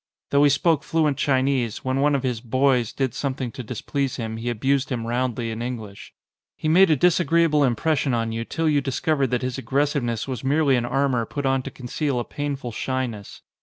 [0.31, 4.37] Though he spoke fluent Chinese, when one of his "boys" did something to displease him
[4.37, 6.11] he abused him roundly in English.
[6.57, 10.75] He made a disagreeable impression on you till you discovered that his aggressiveness was merely
[10.75, 13.43] an armour put on to conceal a painful shyness.